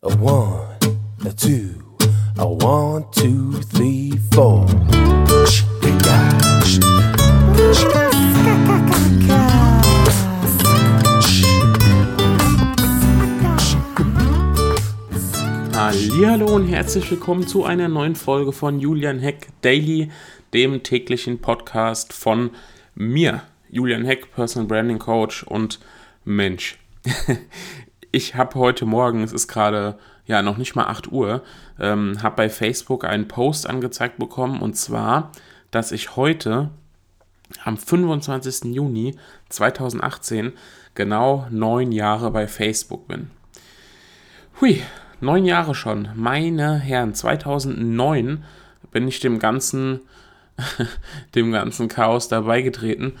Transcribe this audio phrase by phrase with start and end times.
[0.00, 0.78] A one,
[1.26, 1.74] a two,
[2.38, 4.64] a one, two, three, four.
[15.74, 20.12] Hallo und herzlich willkommen zu einer neuen Folge von Julian Heck Daily,
[20.54, 22.50] dem täglichen Podcast von
[22.94, 25.80] mir, Julian Heck, Personal Branding Coach und
[26.24, 26.78] Mensch.
[28.10, 31.42] ich habe heute Morgen, es ist gerade ja noch nicht mal 8 Uhr,
[31.78, 35.32] ähm, habe bei Facebook einen Post angezeigt bekommen und zwar,
[35.70, 36.70] dass ich heute
[37.64, 38.74] am 25.
[38.74, 39.16] Juni
[39.48, 40.52] 2018
[40.94, 43.30] genau neun Jahre bei Facebook bin.
[44.60, 44.82] Hui,
[45.20, 46.08] neun Jahre schon.
[46.14, 48.44] Meine Herren, 2009
[48.90, 50.00] bin ich dem ganzen,
[51.34, 53.14] dem ganzen Chaos dabei getreten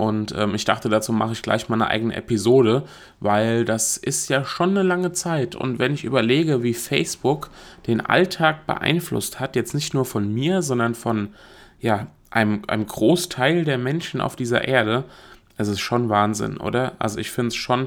[0.00, 2.84] und ähm, ich dachte, dazu mache ich gleich mal eine eigene Episode,
[3.20, 5.54] weil das ist ja schon eine lange Zeit.
[5.54, 7.50] Und wenn ich überlege, wie Facebook
[7.86, 11.34] den Alltag beeinflusst hat, jetzt nicht nur von mir, sondern von
[11.80, 15.04] ja, einem, einem Großteil der Menschen auf dieser Erde,
[15.58, 16.92] es ist schon Wahnsinn, oder?
[16.98, 17.86] Also ich finde es schon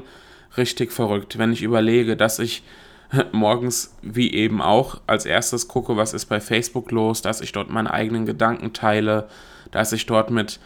[0.56, 2.62] richtig verrückt, wenn ich überlege, dass ich
[3.32, 7.70] morgens wie eben auch als erstes gucke, was ist bei Facebook los, dass ich dort
[7.70, 9.26] meine eigenen Gedanken teile,
[9.72, 10.60] dass ich dort mit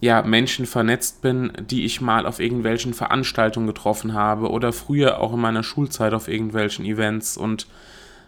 [0.00, 5.34] ja, Menschen vernetzt bin, die ich mal auf irgendwelchen Veranstaltungen getroffen habe oder früher auch
[5.34, 7.66] in meiner Schulzeit auf irgendwelchen Events und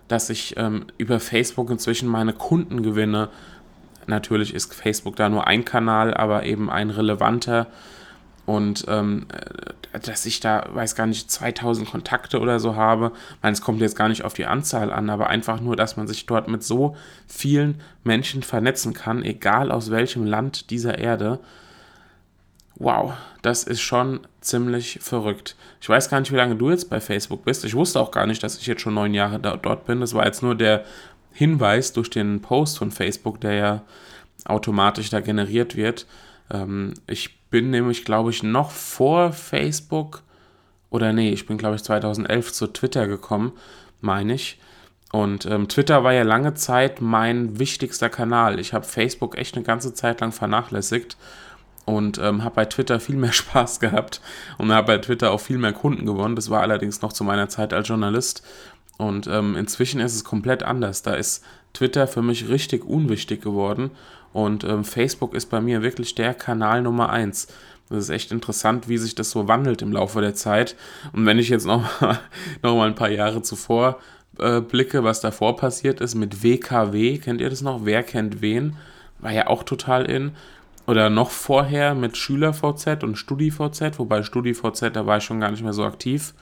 [0.09, 3.31] dass ich ähm, über Facebook inzwischen meine Kunden gewinne.
[4.07, 7.69] Natürlich ist Facebook da nur ein Kanal, aber eben ein relevanter
[8.47, 13.13] und ähm, äh, dass ich da, weiß gar nicht, 2000 Kontakte oder so habe.
[13.15, 15.97] Ich meine, es kommt jetzt gar nicht auf die Anzahl an, aber einfach nur, dass
[15.97, 21.41] man sich dort mit so vielen Menschen vernetzen kann, egal aus welchem Land dieser Erde.
[22.77, 23.13] Wow,
[23.43, 25.57] das ist schon ziemlich verrückt.
[25.81, 27.65] Ich weiß gar nicht, wie lange du jetzt bei Facebook bist.
[27.65, 30.01] Ich wusste auch gar nicht, dass ich jetzt schon neun Jahre da, dort bin.
[30.01, 30.85] Das war jetzt nur der
[31.33, 33.83] Hinweis durch den Post von Facebook, der ja
[34.45, 36.07] automatisch da generiert wird.
[36.51, 40.23] Ähm, ich bin nämlich, glaube ich, noch vor Facebook
[40.91, 43.53] oder nee, ich bin, glaube ich, 2011 zu Twitter gekommen,
[44.01, 44.59] meine ich.
[45.11, 48.59] Und ähm, Twitter war ja lange Zeit mein wichtigster Kanal.
[48.59, 51.17] Ich habe Facebook echt eine ganze Zeit lang vernachlässigt
[51.85, 54.21] und ähm, habe bei Twitter viel mehr Spaß gehabt
[54.59, 56.37] und habe bei Twitter auch viel mehr Kunden gewonnen.
[56.37, 58.43] Das war allerdings noch zu meiner Zeit als Journalist.
[58.99, 61.03] Und ähm, inzwischen ist es komplett anders.
[61.03, 63.91] Da ist Twitter für mich richtig unwichtig geworden
[64.33, 67.49] und ähm, Facebook ist bei mir wirklich der Kanal Nummer eins.
[67.89, 70.77] Das ist echt interessant, wie sich das so wandelt im Laufe der Zeit.
[71.13, 71.85] Und wenn ich jetzt noch,
[72.63, 73.99] noch mal ein paar Jahre zuvor
[74.39, 77.85] äh, blicke, was davor passiert ist mit WKW, kennt ihr das noch?
[77.85, 78.77] Wer kennt wen?
[79.19, 80.33] War ja auch total in.
[80.87, 85.63] Oder noch vorher mit SchülerVZ und StudiVZ, wobei StudiVZ, da war ich schon gar nicht
[85.63, 86.35] mehr so aktiv.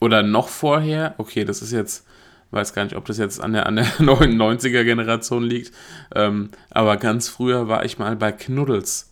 [0.00, 2.04] Oder noch vorher, okay, das ist jetzt
[2.50, 5.72] weiß gar nicht, ob das jetzt an der, an der 99er Generation liegt.
[6.14, 9.10] Ähm, aber ganz früher war ich mal bei Knuddels.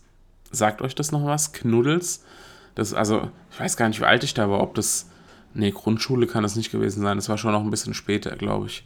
[0.51, 1.53] Sagt euch das noch was?
[1.53, 2.23] Knuddels?
[2.75, 5.09] Das, also, ich weiß gar nicht, wie alt ich da war, ob das.
[5.53, 7.17] Nee, Grundschule kann das nicht gewesen sein.
[7.17, 8.85] Das war schon noch ein bisschen später, glaube ich.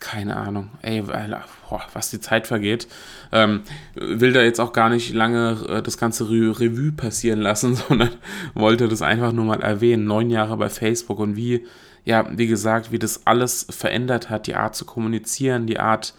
[0.00, 0.70] Keine Ahnung.
[0.80, 2.88] Ey, boah, was die Zeit vergeht.
[3.32, 3.60] Ähm,
[3.94, 8.10] will da jetzt auch gar nicht lange äh, das ganze Re Revue passieren lassen, sondern
[8.54, 10.06] wollte das einfach nur mal erwähnen.
[10.06, 11.66] Neun Jahre bei Facebook und wie
[12.04, 16.14] ja, wie gesagt, wie das alles verändert hat, die Art zu kommunizieren, die Art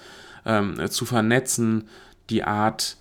[0.46, 1.90] ähm, zu vernetzen,
[2.30, 2.98] die Art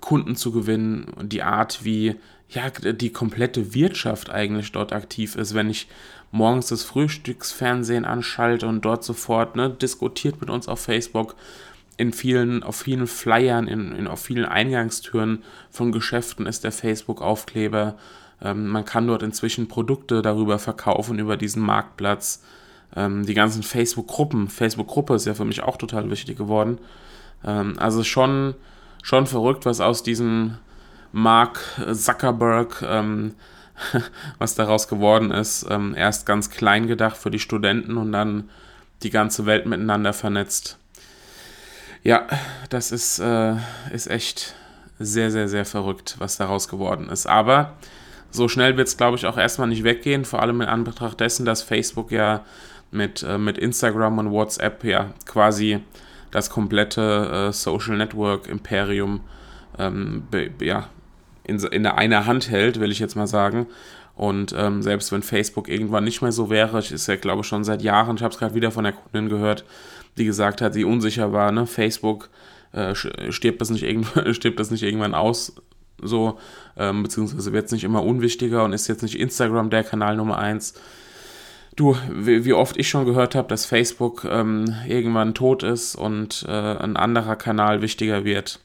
[0.00, 2.16] Kunden zu gewinnen und die Art, wie
[2.48, 5.88] ja, die komplette Wirtschaft eigentlich dort aktiv ist, wenn ich
[6.32, 11.36] morgens das Frühstücksfernsehen anschalte und dort sofort ne, diskutiert mit uns auf Facebook,
[11.96, 17.96] in vielen, auf vielen Flyern, in, in, auf vielen Eingangstüren von Geschäften ist der Facebook-Aufkleber
[18.42, 22.42] ähm, man kann dort inzwischen Produkte darüber verkaufen, über diesen Marktplatz.
[22.94, 26.78] Ähm, die ganzen Facebook-Gruppen, Facebook-Gruppe ist ja für mich auch total wichtig geworden.
[27.44, 28.54] Ähm, also schon,
[29.02, 30.58] schon verrückt, was aus diesem
[31.12, 31.60] Mark
[31.92, 33.34] Zuckerberg, ähm,
[34.38, 35.66] was daraus geworden ist.
[35.68, 38.50] Ähm, erst ganz klein gedacht für die Studenten und dann
[39.02, 40.78] die ganze Welt miteinander vernetzt.
[42.02, 42.26] Ja,
[42.70, 43.54] das ist, äh,
[43.92, 44.54] ist echt
[44.98, 47.26] sehr, sehr, sehr verrückt, was daraus geworden ist.
[47.26, 47.74] Aber
[48.30, 51.44] so schnell wird es, glaube ich, auch erstmal nicht weggehen, vor allem in Anbetracht dessen,
[51.44, 52.44] dass Facebook ja
[52.90, 55.80] mit, äh, mit Instagram und WhatsApp ja quasi
[56.30, 59.20] das komplette äh, Social Network Imperium
[59.78, 60.24] ähm,
[60.60, 60.88] ja,
[61.44, 63.66] in, in einer Hand hält, will ich jetzt mal sagen.
[64.14, 67.64] Und ähm, selbst wenn Facebook irgendwann nicht mehr so wäre, ich ist ja, glaube schon
[67.64, 69.64] seit Jahren, ich habe es gerade wieder von der Kundin gehört,
[70.18, 72.28] die gesagt hat, sie unsicher war, ne, Facebook
[72.72, 73.84] äh, stirbt, das nicht
[74.36, 75.54] stirbt das nicht irgendwann aus,
[76.02, 76.38] so,
[76.76, 80.38] ähm, beziehungsweise wird es nicht immer unwichtiger und ist jetzt nicht Instagram der Kanal Nummer
[80.38, 80.74] 1.
[81.76, 86.44] du, wie, wie, oft ich schon gehört habe, dass Facebook ähm, irgendwann tot ist und
[86.46, 88.60] äh, ein anderer Kanal wichtiger wird.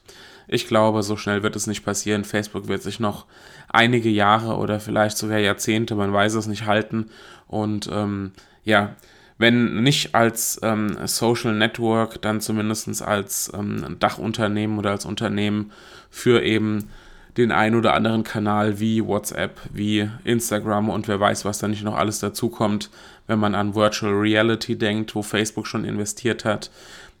[0.48, 2.24] Ich glaube, so schnell wird es nicht passieren.
[2.24, 3.26] Facebook wird sich noch
[3.68, 7.10] einige Jahre oder vielleicht sogar Jahrzehnte, man weiß es nicht, halten.
[7.46, 8.32] Und ähm,
[8.64, 8.96] ja,
[9.36, 15.70] wenn nicht als ähm, Social Network, dann zumindest als ähm, Dachunternehmen oder als Unternehmen
[16.10, 16.88] für eben
[17.36, 21.84] den ein oder anderen Kanal wie WhatsApp, wie Instagram und wer weiß, was da nicht
[21.84, 22.90] noch alles dazukommt,
[23.28, 26.70] wenn man an Virtual Reality denkt, wo Facebook schon investiert hat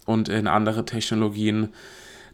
[0.06, 1.68] und in andere Technologien.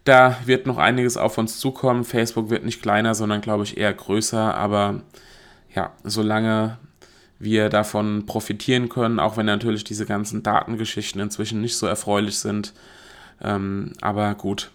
[0.04, 2.04] Da wird noch einiges auf uns zukommen.
[2.04, 5.00] Facebook wird nicht kleiner, sondern glaube ich eher größer, aber
[5.74, 6.78] ja, solange
[7.38, 12.74] wir davon profitieren können, auch wenn natürlich diese ganzen Datengeschichten inzwischen nicht so erfreulich sind.
[13.42, 14.70] Ähm, aber gut,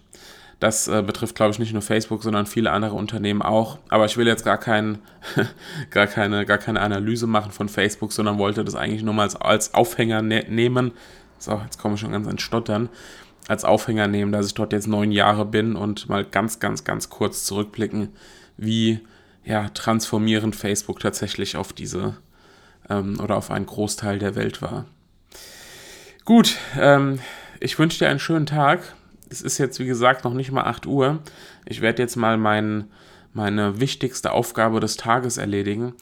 [0.59, 3.79] das äh, betrifft, glaube ich, nicht nur Facebook, sondern viele andere Unternehmen auch.
[3.87, 4.99] Aber ich will jetzt gar, kein,
[5.89, 9.35] gar, keine, gar keine Analyse machen von Facebook, sondern wollte das eigentlich nur mal als,
[9.37, 10.91] als Aufhänger ne nehmen.
[11.37, 12.89] So, jetzt komme ich schon ganz ins Stottern.
[13.47, 17.09] Als Aufhänger nehmen, dass ich dort jetzt neun Jahre bin und mal ganz, ganz, ganz
[17.09, 18.09] kurz zurückblicken,
[18.57, 18.99] wie
[19.43, 22.17] ja, transformierend Facebook tatsächlich auf diese
[22.89, 24.85] ähm, oder auf einen Großteil der Welt war.
[26.25, 27.19] Gut, ähm,
[27.59, 28.93] ich wünsche dir einen schönen Tag.
[29.29, 31.19] Es ist jetzt, wie gesagt, noch nicht mal 8 Uhr.
[31.65, 32.85] Ich werde jetzt mal mein,
[33.33, 35.93] meine wichtigste Aufgabe des Tages erledigen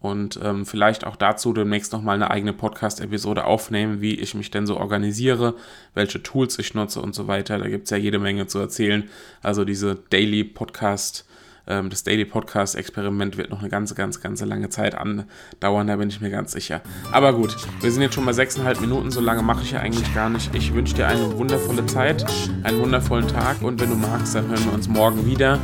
[0.00, 4.66] und ähm, vielleicht auch dazu demnächst nochmal eine eigene Podcast-Episode aufnehmen, wie ich mich denn
[4.66, 5.54] so organisiere,
[5.94, 7.58] welche Tools ich nutze und so weiter.
[7.58, 9.08] Da gibt es ja jede Menge zu erzählen.
[9.42, 11.26] Also diese Daily Podcast
[11.66, 15.96] ähm, das Daily Podcast Experiment wird noch eine ganze, ganz, ganz lange Zeit andauern, da
[15.96, 16.80] bin ich mir ganz sicher.
[17.12, 20.14] Aber gut, wir sind jetzt schon mal sechseinhalb Minuten, so lange mache ich ja eigentlich
[20.14, 20.54] gar nicht.
[20.54, 22.24] Ich wünsche dir eine wundervolle Zeit,
[22.62, 25.58] einen wundervollen Tag und wenn du magst, dann hören wir uns morgen wieder.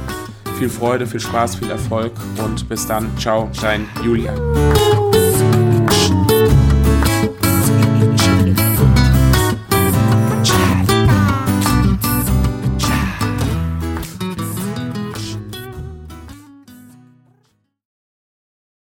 [0.59, 3.11] Viel Freude, viel Spaß, viel Erfolg und bis dann.
[3.19, 4.37] Ciao, dein Julian.